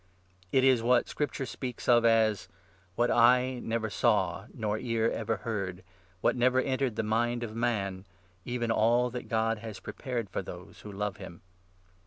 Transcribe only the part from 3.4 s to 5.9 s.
never saw, nor ear ever heard,